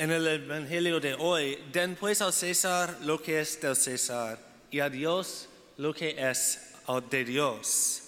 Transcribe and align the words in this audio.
En 0.00 0.12
el 0.12 0.28
Evangelio 0.28 1.00
de 1.00 1.14
hoy, 1.14 1.58
den 1.72 1.96
pues 1.96 2.22
al 2.22 2.32
César 2.32 2.98
lo 3.02 3.20
que 3.20 3.40
es 3.40 3.60
del 3.60 3.74
César 3.74 4.38
y 4.70 4.78
a 4.78 4.88
Dios 4.88 5.48
lo 5.76 5.92
que 5.92 6.14
es 6.16 6.60
de 7.10 7.24
Dios. 7.24 8.02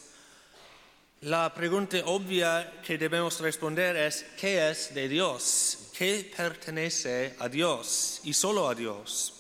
La 1.23 1.53
pregunta 1.53 1.97
obvia 2.05 2.81
que 2.87 2.97
debemos 2.97 3.41
responder 3.41 3.97
es, 3.97 4.25
¿qué 4.39 4.71
es 4.71 4.95
de 4.95 5.09
Dios? 5.09 5.91
¿Qué 5.99 6.33
pertenece 6.37 7.35
a 7.41 7.49
Dios 7.49 8.21
y 8.23 8.35
solo 8.35 8.69
a 8.69 8.77
Dios? 8.77 9.35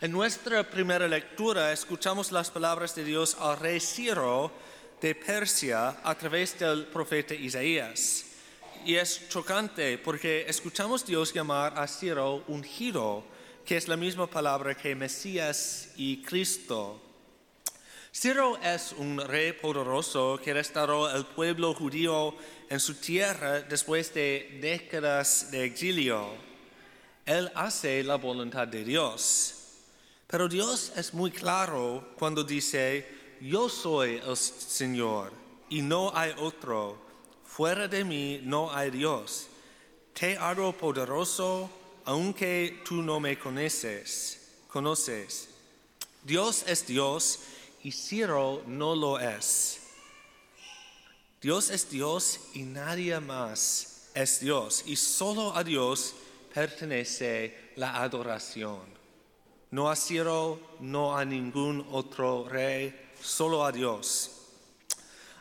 En 0.00 0.10
nuestra 0.10 0.68
primera 0.68 1.06
lectura 1.06 1.72
escuchamos 1.72 2.32
las 2.32 2.50
palabras 2.50 2.92
de 2.96 3.04
Dios 3.04 3.36
al 3.38 3.60
rey 3.60 3.78
Ciro 3.78 4.50
de 5.00 5.14
Persia 5.14 5.98
a 6.02 6.14
través 6.16 6.58
del 6.58 6.86
profeta 6.86 7.34
Isaías. 7.34 8.24
Y 8.86 8.94
es 8.94 9.28
chocante 9.28 9.98
porque 9.98 10.44
escuchamos 10.46 11.04
Dios 11.04 11.34
llamar 11.34 11.76
a 11.76 11.88
Ciro 11.88 12.44
ungido, 12.46 13.24
que 13.64 13.76
es 13.76 13.88
la 13.88 13.96
misma 13.96 14.28
palabra 14.28 14.76
que 14.76 14.94
Mesías 14.94 15.88
y 15.96 16.22
Cristo. 16.22 17.02
Ciro 18.14 18.56
es 18.62 18.92
un 18.92 19.18
rey 19.18 19.54
poderoso 19.54 20.38
que 20.40 20.54
restauró 20.54 21.10
el 21.10 21.26
pueblo 21.26 21.74
judío 21.74 22.36
en 22.70 22.78
su 22.78 22.94
tierra 22.94 23.62
después 23.62 24.14
de 24.14 24.56
décadas 24.60 25.50
de 25.50 25.64
exilio. 25.64 26.28
Él 27.24 27.50
hace 27.56 28.04
la 28.04 28.14
voluntad 28.14 28.68
de 28.68 28.84
Dios. 28.84 29.54
Pero 30.28 30.46
Dios 30.46 30.92
es 30.94 31.12
muy 31.12 31.32
claro 31.32 32.14
cuando 32.16 32.44
dice, 32.44 33.04
yo 33.40 33.68
soy 33.68 34.22
el 34.24 34.36
Señor 34.36 35.32
y 35.68 35.82
no 35.82 36.12
hay 36.14 36.32
otro. 36.38 37.05
Fuera 37.46 37.88
de 37.88 38.04
mí 38.04 38.40
no 38.42 38.72
hay 38.72 38.90
Dios. 38.90 39.46
Te 40.12 40.36
hago 40.36 40.72
poderoso 40.72 41.70
aunque 42.04 42.82
tú 42.84 43.02
no 43.02 43.20
me 43.20 43.38
conoces. 43.38 44.40
Conoces. 44.68 45.48
Dios 46.22 46.64
es 46.66 46.86
Dios 46.86 47.40
y 47.82 47.92
Ciro 47.92 48.62
no 48.66 48.94
lo 48.94 49.18
es. 49.18 49.80
Dios 51.40 51.70
es 51.70 51.88
Dios 51.90 52.40
y 52.54 52.62
nadie 52.62 53.20
más 53.20 54.10
es 54.14 54.40
Dios 54.40 54.82
y 54.86 54.96
solo 54.96 55.54
a 55.54 55.62
Dios 55.62 56.14
pertenece 56.52 57.72
la 57.76 58.02
adoración. 58.02 58.80
No 59.70 59.90
a 59.90 59.96
Ciro, 59.96 60.58
no 60.80 61.16
a 61.16 61.24
ningún 61.24 61.86
otro 61.90 62.48
rey, 62.48 63.10
solo 63.20 63.64
a 63.64 63.72
Dios. 63.72 64.35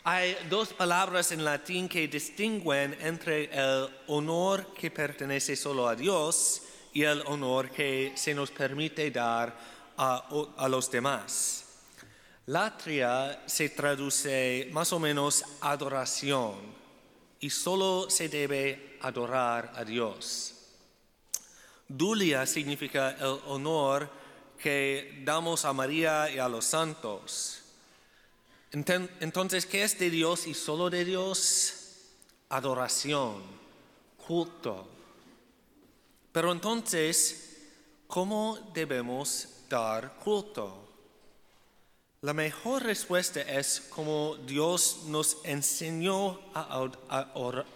Hay 0.08 0.38
dos 0.52 0.72
palabras 0.72 1.32
en 1.32 1.44
latín 1.44 1.90
que 1.90 2.08
distinguen 2.08 2.96
entre 3.02 3.46
el 3.46 3.90
honor 4.06 4.72
que 4.76 4.92
pertenece 4.92 5.56
solo 5.56 5.88
a 5.88 5.96
Dios 5.96 6.62
y 6.94 7.02
el 7.02 7.24
honor 7.26 7.72
que 7.72 8.14
se 8.14 8.36
nos 8.36 8.52
permite 8.52 9.10
dar 9.10 9.58
a, 9.98 10.30
a 10.58 10.70
los 10.70 10.92
demás. 10.92 11.66
Latria 12.46 13.42
se 13.48 13.70
traduce 13.70 14.70
más 14.72 14.94
o 14.94 15.00
menos 15.00 15.44
adoración 15.62 16.54
y 17.40 17.50
solo 17.50 18.08
se 18.08 18.30
debe 18.30 19.00
adorar 19.02 19.74
a 19.76 19.84
Dios. 19.84 20.54
Dulia 21.88 22.46
significa 22.46 23.10
el 23.20 23.40
honor 23.48 24.08
que 24.60 25.24
damos 25.26 25.66
a 25.66 25.74
María 25.74 26.30
y 26.30 26.38
a 26.38 26.48
los 26.48 26.66
santos. 26.66 27.65
Entonces, 28.76 29.66
¿qué 29.66 29.84
es 29.84 29.98
de 29.98 30.10
Dios 30.10 30.48
y 30.48 30.54
solo 30.54 30.90
de 30.90 31.06
Dios? 31.06 31.74
Adoración, 32.50 33.42
culto. 34.28 34.86
Pero 36.34 36.52
entonces, 36.52 37.56
¿cómo 38.06 38.72
debemos 38.74 39.48
dar 39.70 40.16
culto? 40.16 40.86
La 42.20 42.34
mejor 42.34 42.84
respuesta 42.84 43.40
es 43.44 43.80
como 43.90 44.36
Dios 44.46 45.04
nos 45.06 45.38
enseñó 45.46 46.42
a 46.54 46.90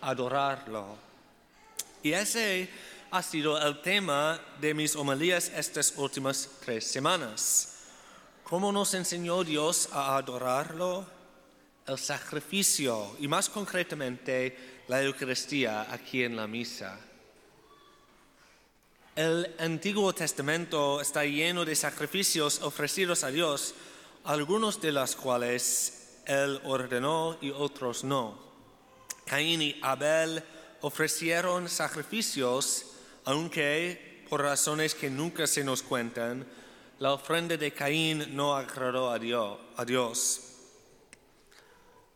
adorarlo. 0.01 0.97
Y 2.03 2.11
ese 2.11 2.69
ha 3.09 3.23
sido 3.23 3.57
el 3.57 3.81
tema 3.81 4.41
de 4.59 4.73
mis 4.73 4.97
homilías 4.97 5.49
estas 5.55 5.93
últimas 5.95 6.49
tres 6.59 6.85
semanas. 6.85 7.78
¿Cómo 8.49 8.71
nos 8.71 8.95
enseñó 8.95 9.43
Dios 9.43 9.89
a 9.91 10.17
adorarlo? 10.17 11.05
El 11.85 11.99
sacrificio 11.99 13.15
y 13.19 13.27
más 13.27 13.47
concretamente 13.47 14.81
la 14.87 15.03
Eucaristía 15.03 15.85
aquí 15.93 16.23
en 16.23 16.35
la 16.35 16.47
misa. 16.47 16.99
El 19.15 19.53
Antiguo 19.59 20.13
Testamento 20.13 20.99
está 20.99 21.25
lleno 21.25 21.63
de 21.63 21.75
sacrificios 21.75 22.63
ofrecidos 22.63 23.23
a 23.23 23.29
Dios 23.29 23.75
algunos 24.23 24.81
de 24.81 24.93
los 24.93 25.15
cuales 25.15 26.17
él 26.25 26.59
ordenó 26.63 27.37
y 27.41 27.51
otros 27.51 28.03
no. 28.03 28.35
Caín 29.25 29.61
y 29.61 29.79
Abel 29.83 30.43
ofrecieron 30.81 31.69
sacrificios, 31.69 32.93
aunque 33.25 34.25
por 34.27 34.41
razones 34.41 34.95
que 34.95 35.11
nunca 35.11 35.45
se 35.45 35.63
nos 35.63 35.83
cuentan, 35.83 36.47
la 36.99 37.13
ofrenda 37.13 37.55
de 37.55 37.71
Caín 37.71 38.35
no 38.35 38.53
agradó 38.53 39.09
a 39.09 39.85
Dios. 39.85 40.41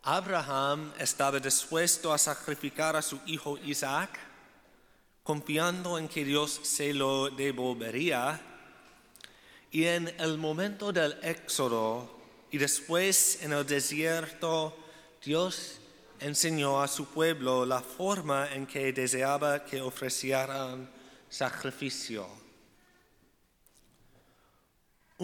Abraham 0.04 0.92
estaba 1.00 1.40
dispuesto 1.40 2.12
a 2.12 2.18
sacrificar 2.18 2.98
a 2.98 3.02
su 3.02 3.18
hijo 3.26 3.58
Isaac, 3.60 4.20
confiando 5.24 5.98
en 5.98 6.10
que 6.10 6.26
Dios 6.26 6.60
se 6.64 6.94
lo 6.94 7.30
devolvería 7.30 8.42
y 9.72 9.86
en 9.86 10.14
el 10.20 10.38
momento 10.38 10.92
del 10.92 11.18
éxodo 11.24 12.20
y 12.52 12.58
después 12.58 13.42
en 13.42 13.54
el 13.54 13.66
desierto, 13.66 14.78
Dios 15.24 15.80
enseñó 16.20 16.82
a 16.82 16.90
su 16.90 17.06
pueblo 17.06 17.66
la 17.66 17.80
forma 17.80 18.54
en 18.54 18.68
que 18.68 18.92
deseaba 18.92 19.64
que 19.64 19.82
ofrecieran 19.82 20.92
sacrificio. 21.30 22.43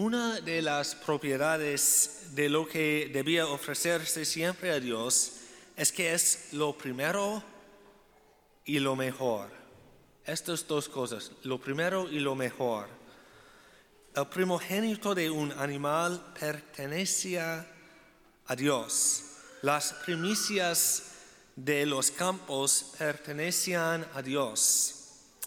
Una 0.00 0.40
de 0.40 0.62
las 0.62 0.94
propiedades 0.94 2.28
de 2.34 2.48
lo 2.48 2.66
que 2.66 3.10
debía 3.12 3.46
ofrecerse 3.46 4.24
siempre 4.24 4.70
a 4.70 4.80
Dios 4.80 5.32
es 5.76 5.92
que 5.92 6.14
es 6.14 6.54
lo 6.54 6.72
primero 6.72 7.42
y 8.64 8.78
lo 8.78 8.96
mejor. 8.96 9.50
Estas 10.24 10.66
dos 10.66 10.88
cosas, 10.88 11.32
lo 11.42 11.60
primero 11.60 12.08
y 12.10 12.18
lo 12.18 12.34
mejor. 12.34 12.88
El 14.16 14.26
primogénito 14.28 15.14
de 15.14 15.28
un 15.28 15.52
animal 15.52 16.32
pertenecía 16.40 17.70
a 18.46 18.56
Dios. 18.56 19.24
Las 19.60 19.92
primicias 20.06 21.10
de 21.56 21.84
los 21.84 22.10
campos 22.10 22.94
pertenecían 22.96 24.06
a 24.14 24.22
Dios. 24.22 24.99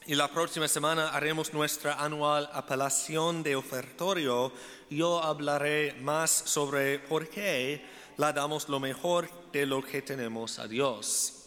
Y 0.06 0.16
la 0.16 0.28
próxima 0.28 0.68
semana 0.68 1.10
haremos 1.10 1.54
nuestra 1.54 1.94
anual 1.94 2.50
apelación 2.52 3.42
de 3.42 3.56
ofertorio. 3.56 4.52
Yo 4.90 5.24
hablaré 5.24 5.94
más 6.02 6.30
sobre 6.30 7.00
por 7.00 7.30
qué 7.30 7.86
la 8.18 8.34
damos 8.34 8.68
lo 8.68 8.82
mejor 8.82 9.30
de 9.54 9.66
lo 9.66 9.82
que 9.82 10.02
tenemos 10.02 10.60
a 10.60 10.68
Dios. 10.68 11.46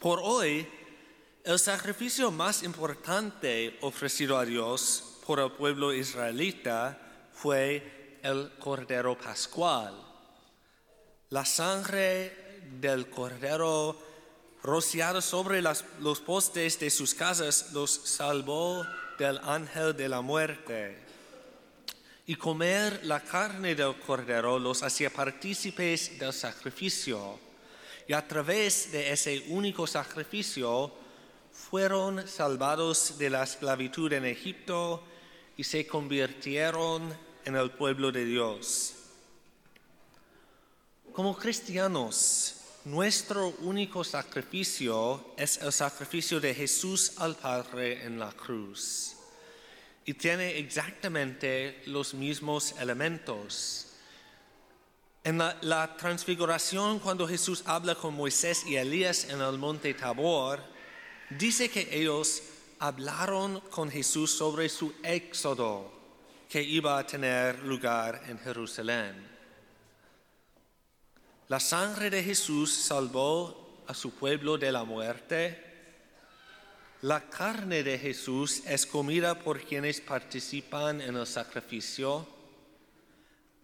Por 0.00 0.18
hoy, 0.20 0.66
el 1.44 1.60
sacrificio 1.60 2.32
más 2.32 2.64
importante 2.64 3.78
ofrecido 3.82 4.36
a 4.38 4.44
Dios 4.44 5.20
por 5.24 5.38
el 5.38 5.52
pueblo 5.52 5.94
israelita 5.94 6.98
fue 7.32 8.18
el 8.24 8.50
Cordero 8.58 9.16
Pascual. 9.16 9.94
La 11.30 11.44
sangre 11.44 12.60
del 12.80 13.08
Cordero 13.08 14.07
rociada 14.62 15.20
sobre 15.20 15.62
los 15.62 16.20
postes 16.20 16.78
de 16.80 16.90
sus 16.90 17.14
casas 17.14 17.72
los 17.72 17.90
salvó 17.90 18.86
del 19.18 19.38
ángel 19.38 19.96
de 19.96 20.08
la 20.08 20.20
muerte. 20.20 20.96
Y 22.26 22.34
comer 22.34 23.00
la 23.04 23.20
carne 23.20 23.74
del 23.74 23.98
Cordero 24.00 24.58
los 24.58 24.82
hacía 24.82 25.10
partícipes 25.10 26.18
del 26.18 26.32
sacrificio. 26.32 27.38
Y 28.06 28.12
a 28.12 28.26
través 28.26 28.92
de 28.92 29.12
ese 29.12 29.44
único 29.48 29.86
sacrificio 29.86 30.92
fueron 31.52 32.26
salvados 32.28 33.18
de 33.18 33.30
la 33.30 33.44
esclavitud 33.44 34.12
en 34.12 34.26
Egipto 34.26 35.02
y 35.56 35.64
se 35.64 35.86
convirtieron 35.86 37.14
en 37.44 37.56
el 37.56 37.70
pueblo 37.70 38.12
de 38.12 38.24
Dios. 38.24 38.94
Como 41.12 41.36
cristianos, 41.36 42.57
nuestro 42.84 43.48
único 43.60 44.04
sacrificio 44.04 45.34
es 45.36 45.58
el 45.58 45.72
sacrificio 45.72 46.40
de 46.40 46.54
Jesús 46.54 47.12
al 47.18 47.36
Padre 47.36 48.04
en 48.04 48.18
la 48.18 48.32
cruz. 48.32 49.16
Y 50.04 50.14
tiene 50.14 50.58
exactamente 50.58 51.82
los 51.86 52.14
mismos 52.14 52.74
elementos. 52.80 53.88
En 55.24 55.36
la, 55.36 55.96
transfiguración, 55.98 57.00
cuando 57.00 57.28
Jesús 57.28 57.62
habla 57.66 57.94
con 57.94 58.14
Moisés 58.14 58.64
y 58.66 58.76
Elías 58.76 59.24
en 59.24 59.42
el 59.42 59.58
monte 59.58 59.92
Tabor, 59.92 60.60
dice 61.28 61.68
que 61.68 61.88
ellos 61.92 62.42
hablaron 62.78 63.60
con 63.68 63.90
Jesús 63.90 64.30
sobre 64.30 64.68
su 64.68 64.94
éxodo 65.02 65.92
que 66.48 66.62
iba 66.62 66.98
a 66.98 67.06
tener 67.06 67.62
lugar 67.64 68.22
en 68.28 68.38
Jerusalén. 68.38 69.37
La 71.48 71.60
sangre 71.60 72.10
de 72.10 72.22
Jesús 72.22 72.70
salvó 72.70 73.82
a 73.86 73.94
su 73.94 74.10
pueblo 74.10 74.58
de 74.58 74.70
la 74.70 74.84
muerte. 74.84 75.64
La 77.00 77.30
carne 77.30 77.82
de 77.82 77.98
Jesús 77.98 78.62
es 78.66 78.84
comida 78.84 79.38
por 79.38 79.62
quienes 79.62 80.02
participan 80.02 81.00
en 81.00 81.16
el 81.16 81.26
sacrificio. 81.26 82.26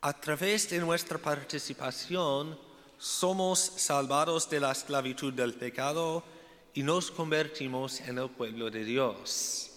A 0.00 0.18
través 0.18 0.70
de 0.70 0.78
nuestra 0.78 1.18
participación 1.18 2.58
somos 2.96 3.60
salvados 3.60 4.48
de 4.48 4.60
la 4.60 4.72
esclavitud 4.72 5.34
del 5.34 5.52
pecado 5.52 6.24
y 6.72 6.82
nos 6.82 7.10
convertimos 7.10 8.00
en 8.00 8.16
el 8.16 8.30
pueblo 8.30 8.70
de 8.70 8.82
Dios. 8.82 9.72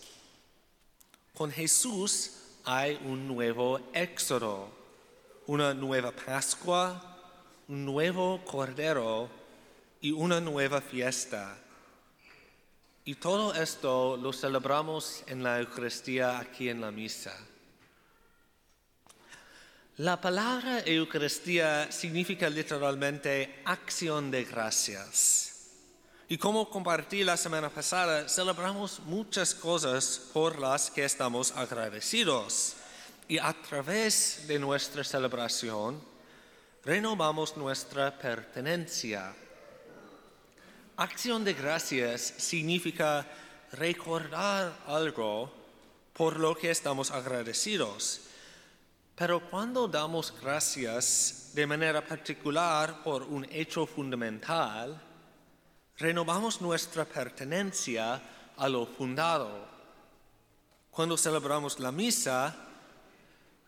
Con 1.33 1.51
Jesús 1.51 2.31
hay 2.63 2.98
un 3.04 3.27
nuevo 3.27 3.81
éxodo, 3.94 4.69
una 5.45 5.74
nueva 5.74 6.13
Pascua, 6.13 7.17
un 7.68 7.86
nuevo 7.86 8.44
Cordero 8.46 9.30
y 10.00 10.12
una 10.12 10.40
nueva 10.40 10.80
fiesta. 10.81 11.58
Y 13.04 13.16
todo 13.16 13.54
esto 13.54 14.18
lo 14.18 14.31
celebramos 14.31 15.24
en 15.28 15.44
la 15.44 15.60
Eucaristía 15.60 16.40
aquí 16.40 16.69
en 16.69 16.81
la 16.81 16.92
misa. 16.92 17.36
La 19.98 20.22
palabra 20.22 20.81
Eucaristía 20.86 21.92
significa 21.92 22.50
literalmente 22.50 23.62
acción 23.66 24.30
de 24.30 24.46
gracias. 24.46 25.72
Y 26.30 26.38
como 26.38 26.69
compartí 26.69 27.24
la 27.24 27.38
semana 27.38 27.69
pasada, 27.69 28.30
celebramos 28.30 29.00
muchas 29.06 29.56
cosas 29.56 30.22
por 30.34 30.60
las 30.60 30.92
que 30.92 31.04
estamos 31.04 31.52
agradecidos. 31.54 32.75
Y 33.28 33.40
a 33.40 33.54
través 33.54 34.44
de 34.48 34.60
nuestra 34.60 35.04
celebración, 35.04 36.00
renovamos 36.88 37.57
nuestra 37.57 38.18
pertenencia. 38.18 39.36
Acción 40.95 41.44
de 41.44 41.54
gracias 41.54 42.22
significa 42.38 43.28
recordar 43.74 44.72
algo 44.88 45.51
por 46.13 46.39
lo 46.39 46.56
que 46.56 46.72
estamos 46.72 47.12
agradecidos. 47.12 48.22
Pero 49.18 49.42
cuando 49.50 49.89
damos 49.89 50.34
gracias 50.42 51.51
de 51.54 51.68
manera 51.68 52.00
particular 52.06 53.04
por 53.04 53.24
un 53.24 53.45
hecho 53.51 53.86
fundamental, 53.86 54.98
renovamos 55.98 56.62
nuestra 56.62 57.04
pertenencia 57.04 58.22
a 58.56 58.69
lo 58.69 58.86
fundado. 58.86 59.68
Cuando 60.90 61.18
celebramos 61.18 61.81
la 61.81 61.92
misa, 61.92 62.56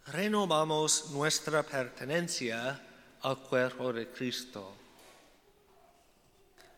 renovamos 0.06 1.10
nuestra 1.12 1.64
pertenencia 1.64 2.86
al 3.22 3.38
cuerpo 3.38 3.92
de 3.94 4.08
Cristo. 4.08 4.74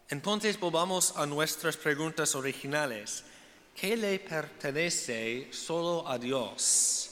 Entonces 0.10 0.60
volvamos 0.60 1.16
a 1.16 1.26
nuestras 1.26 1.78
preguntas 1.78 2.36
originales. 2.36 3.24
¿Qué 3.76 3.96
le 3.96 4.20
pertenece 4.20 5.48
solo 5.54 6.08
a 6.08 6.18
Dios? 6.18 7.10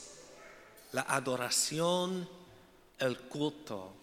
La 0.92 1.02
adoración, 1.02 2.28
el 2.98 3.18
culto. 3.20 3.94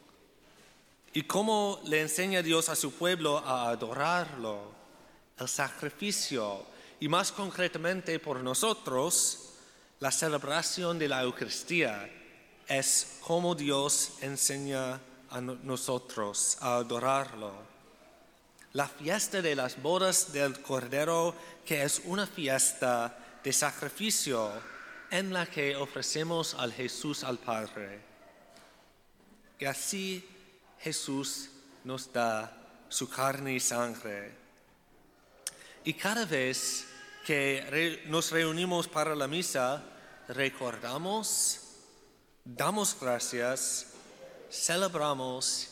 ¿Y 1.14 1.24
cómo 1.24 1.80
le 1.86 2.02
enseña 2.02 2.42
Dios 2.42 2.70
a 2.70 2.76
su 2.76 2.92
pueblo 2.92 3.38
a 3.38 3.70
adorarlo? 3.70 4.72
El 5.38 5.48
sacrificio. 5.48 6.66
Y 7.00 7.08
más 7.08 7.32
concretamente 7.32 8.20
por 8.20 8.42
nosotros, 8.42 9.54
la 10.00 10.12
celebración 10.12 10.98
de 10.98 11.08
la 11.08 11.22
Eucaristía 11.22 12.10
es 12.68 13.20
como 13.22 13.54
Dios 13.54 14.14
enseña 14.22 15.00
a 15.30 15.42
nosotros 15.42 16.58
a 16.62 16.78
adorarlo. 16.78 17.52
La 18.74 18.88
fiesta 18.88 19.42
de 19.42 19.56
las 19.56 19.82
bodas 19.82 20.32
del 20.32 20.62
Cordero, 20.62 21.34
que 21.66 21.84
es 21.84 22.02
una 22.06 22.28
fiesta 22.28 23.18
de 23.44 23.54
sacrificio 23.54 24.52
en 25.10 25.34
la 25.34 25.46
que 25.46 25.76
ofrecemos 25.76 26.54
al 26.54 26.74
Jesús 26.74 27.24
al 27.24 27.40
Padre. 27.40 28.02
Y 29.60 29.66
así 29.66 30.28
Jesús 30.80 31.50
nos 31.84 32.12
da 32.12 32.56
su 32.90 33.10
carne 33.10 33.56
y 33.56 33.60
sangre. 33.60 34.36
Y 35.84 35.94
cada 35.94 36.26
vez 36.26 36.86
que 37.26 38.04
nos 38.08 38.32
reunimos 38.32 38.88
para 38.88 39.16
la 39.16 39.28
misa, 39.28 39.84
recordamos, 40.28 41.62
damos 42.44 42.96
gracias 43.00 43.88
celebramos 44.50 45.70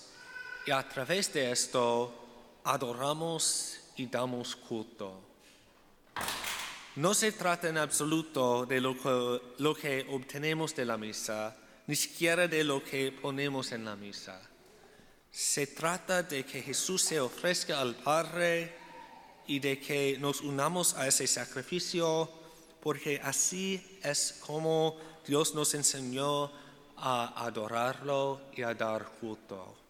y 0.66 0.72
a 0.72 0.88
través 0.88 1.32
de 1.34 1.52
esto 1.52 2.14
adoramos 2.64 3.78
y 3.96 4.08
damos 4.08 4.56
culto. 4.56 5.22
No 6.96 7.14
se 7.14 7.32
trata 7.34 7.68
en 7.68 7.78
absoluto 7.78 8.66
de 8.66 8.80
lo 8.80 8.96
que, 8.96 10.06
obtenemos 10.10 10.76
de 10.76 10.86
la 10.86 10.98
misa, 10.98 11.56
ni 11.88 11.96
siquiera 11.96 12.48
de 12.48 12.64
lo 12.64 12.84
que 12.84 13.12
ponemos 13.12 13.72
en 13.72 13.86
la 13.86 13.96
misa. 13.96 14.42
Se 15.30 15.68
trata 15.68 16.24
de 16.24 16.46
que 16.46 16.62
Jesús 16.62 17.02
se 17.02 17.20
ofrezca 17.20 17.82
al 17.82 17.96
Padre 17.96 18.74
y 19.46 19.60
de 19.60 19.80
que 19.80 20.18
nos 20.20 20.40
unamos 20.42 20.94
a 20.96 21.08
ese 21.08 21.28
sacrificio, 21.28 22.30
porque 22.82 23.20
así 23.22 24.00
es 24.02 24.40
como 24.40 24.98
Dios 25.28 25.54
nos 25.54 25.74
enseñó 25.74 26.52
a 26.98 27.46
adorarlo 27.46 28.42
y 28.54 28.62
a 28.62 28.74
dar 28.74 29.06
culto. 29.20 29.85